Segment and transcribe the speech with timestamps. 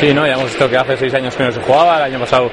[0.00, 0.26] Sí, ¿no?
[0.26, 2.50] Ya hemos visto que hace seis años que no se jugaba, el año pasado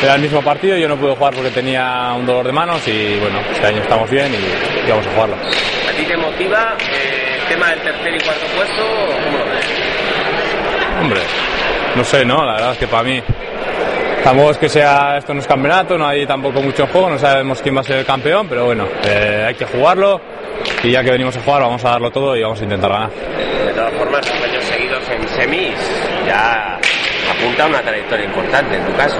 [0.00, 3.18] era el mismo partido, yo no pude jugar porque tenía un dolor de manos y
[3.18, 5.34] bueno, este año estamos bien y, y vamos a jugarlo.
[5.34, 9.44] ¿A ti te motiva eh, el tema del tercer y cuarto puesto o cómo lo
[9.46, 9.66] ves?
[11.00, 11.20] Hombre,
[11.96, 12.44] no sé, ¿no?
[12.44, 13.20] La verdad es que para mí
[14.22, 17.18] tampoco es que sea esto no es campeonato, no hay tampoco mucho en juego, no
[17.18, 20.20] sabemos quién va a ser el campeón, pero bueno, eh, hay que jugarlo
[20.84, 23.10] y ya que venimos a jugar vamos a darlo todo y vamos a intentar ganar.
[23.10, 25.78] De todas formas, dos años seguidos en semis
[26.26, 26.78] ya
[27.30, 29.16] apunta a una trayectoria importante en tu caso.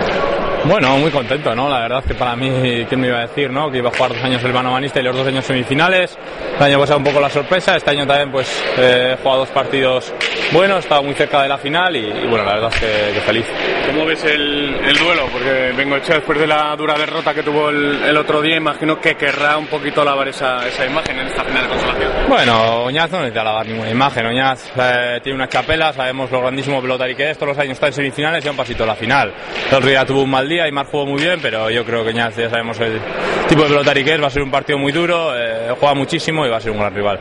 [0.64, 1.68] Bueno, muy contento, ¿no?
[1.68, 3.70] La verdad es que para mí, ¿quién me iba a decir, no?
[3.70, 6.18] Que iba a jugar dos años el manomanista y los dos años semifinales.
[6.58, 9.50] El año pasado un poco la sorpresa, este año también pues eh, he jugado dos
[9.50, 10.12] partidos
[10.52, 13.14] buenos, he estado muy cerca de la final y, y bueno, la verdad es que,
[13.14, 13.46] que feliz.
[13.86, 15.26] ¿Cómo ves el, el duelo?
[15.32, 19.14] Porque Bengoechea después de la dura derrota que tuvo el, el, otro día, imagino que
[19.14, 22.12] querrá un poquito lavar esa, esa imagen en esta final de consolación.
[22.28, 24.26] Bueno, Oñaz no necesita lavar ninguna imagen.
[24.26, 27.88] Oñaz eh, tiene una chapela, sabemos lo grandísimo pelotari que es, todos los años está
[27.88, 29.32] en semifinales y un pasito a la final.
[29.68, 32.02] El otro día tuvo un mal día y Mar jugó muy bien, pero yo creo
[32.04, 33.00] que Oñaz ya sabemos el
[33.48, 36.46] tipo de pelotari que es, va a ser un partido muy duro, eh, juega muchísimo
[36.46, 37.20] y va a ser un gran rival.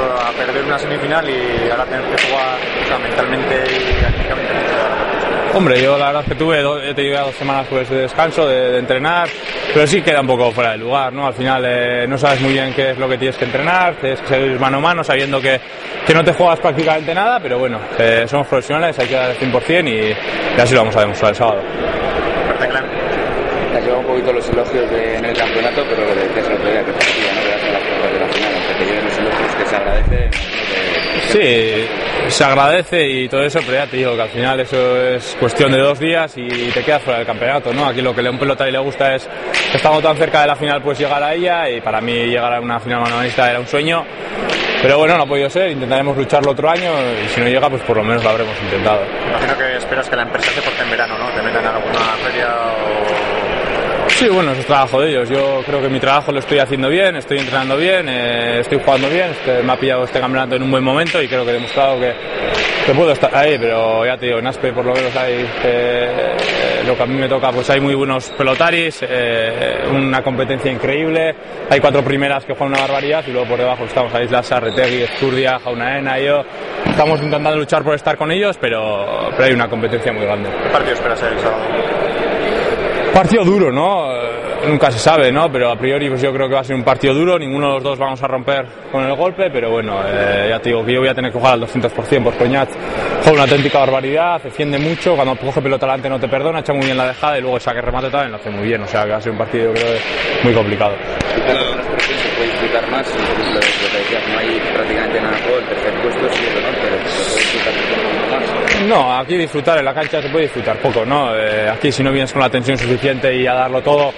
[0.00, 2.58] A perder una semifinal y ahora tener que jugar
[2.94, 4.60] o mentalmente y anímicamente
[5.52, 8.78] Hombre, yo la verdad que tuve, he tenido dos semanas pues, de descanso, de, de,
[8.78, 9.28] entrenar,
[9.74, 11.26] pero sí queda un poco fuera de lugar, ¿no?
[11.26, 14.20] Al final eh, no sabes muy bien qué es lo que tienes que entrenar, tienes
[14.20, 15.60] que seguir mano a mano sabiendo que,
[16.06, 19.38] que no te juegas prácticamente nada, pero bueno, eh, somos profesionales, hay que dar el
[19.38, 21.62] 100% y, y así lo vamos a demostrar el sábado.
[23.82, 26.84] Llevado un poquito los elogios de, en el campeonato, pero lo decías el otro día
[26.84, 27.40] que parecía, ¿no?
[27.40, 30.30] En las puertas de la final, aunque te lleven los elogios que se agradece.
[31.30, 31.88] Sí,
[32.28, 35.72] se agradece y todo eso, pero ya te digo que al final eso es cuestión
[35.72, 37.86] de dos días y te quedas fuera del campeonato, ¿no?
[37.86, 39.28] Aquí lo que a un pelotari le gusta es
[39.70, 42.52] que estamos tan cerca de la final, pues llegar a ella y para mí llegar
[42.52, 44.04] a una final manualista era un sueño.
[44.82, 46.90] Pero bueno, no ha podido ser, intentaremos lucharlo otro año
[47.22, 49.02] y si no llega, pues por lo menos lo habremos intentado.
[49.28, 51.28] Imagino que esperas que la empresa se porte en verano, ¿no?
[51.28, 52.48] Te metan en alguna feria
[54.20, 55.30] Sí, bueno, es trabajo de ellos.
[55.30, 59.08] Yo creo que mi trabajo lo estoy haciendo bien, estoy entrenando bien, eh, estoy jugando
[59.08, 61.54] bien, este, me ha pillado este campeonato en un buen momento y creo que he
[61.54, 62.12] demostrado que,
[62.94, 66.36] puedo estar ahí, pero ya te digo, en Aspe por lo menos hay eh,
[66.86, 71.34] lo que a mí me toca, pues hay muy buenos pelotaris, eh, una competencia increíble,
[71.70, 75.02] hay cuatro primeras que juegan una barbaridad y luego por debajo estamos a Islas, Retegui,
[75.02, 76.42] Esturdia, Jaunaena, yo
[76.84, 80.50] estamos intentando luchar por estar con ellos, pero, pero hay una competencia muy grande.
[80.62, 82.09] ¿Qué partido esperas el sábado?
[83.14, 84.08] Partido duro, ¿no?
[84.66, 85.50] Nunca se sabe, ¿no?
[85.50, 87.74] Pero a priori pues yo creo que va a ser un partido duro, ninguno de
[87.74, 90.92] los dos vamos a romper con el golpe, pero bueno, eh, ya te digo que
[90.92, 92.68] yo voy a tener que jugar al 200% por Coñat.
[93.22, 96.84] Juega una auténtica barbaridad, defiende mucho, cuando coge pelota delante no te perdona, echa muy
[96.84, 99.10] bien la dejada y luego saque remate también lo hace muy bien, o sea que
[99.10, 99.94] va a ser un partido creo
[100.44, 100.94] muy complicado.
[101.34, 103.06] ¿Se puede disfrutar más?
[103.08, 107.40] Lo, que no hay prácticamente nada el tercer puesto sí es honor, pero se puede
[107.40, 107.74] disfrutar
[108.40, 108.79] más.
[108.90, 111.32] No, aquí disfrutar en la cancha se puede disfrutar poco, ¿no?
[111.36, 114.12] Eh, aquí si no vienes con la tensión suficiente y a darlo todo,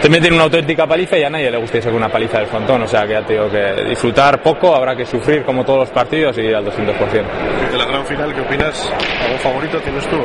[0.00, 2.46] te meten una auténtica paliza y a nadie le gusta irse con una paliza del
[2.46, 5.80] frontón, o sea que ya te digo que disfrutar poco, habrá que sufrir como todos
[5.80, 7.73] los partidos y ir al 200%.
[8.04, 8.92] Final, ¿qué opinas?
[9.22, 10.16] ¿Algún favorito tienes tú?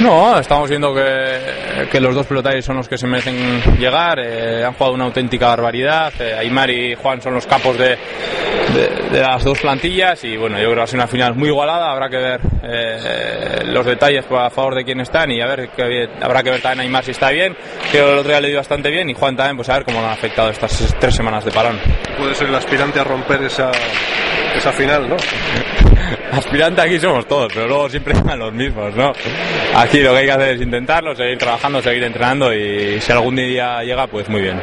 [0.00, 4.62] No, estamos viendo que, que los dos pelotaris son los que se merecen llegar, eh,
[4.62, 7.96] han jugado una auténtica barbaridad, eh, Aymar y Juan son los capos de,
[8.74, 11.34] de, de, las dos plantillas y bueno, yo creo que va a ser una final
[11.34, 15.46] muy igualada, habrá que ver eh, los detalles a favor de quién están y a
[15.46, 17.56] ver que, habrá que ver también a Aymar si está bien,
[17.90, 20.00] que el otro día le dio bastante bien y Juan también, pues a ver cómo
[20.00, 21.80] lo han afectado estas tres semanas de parón.
[22.18, 23.70] Puede ser el aspirante a romper esa,
[24.54, 25.16] esa final, ¿no?
[26.32, 29.12] Aspirante aquí somos todos, pero luego siempre están los mismos, ¿no?
[29.74, 33.36] Aquí lo que hay que hacer es intentarlo, seguir trabajando, seguir entrenando y si algún
[33.36, 34.60] día llega, pues muy bien.